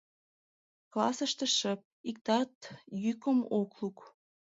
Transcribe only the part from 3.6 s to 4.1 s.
лук.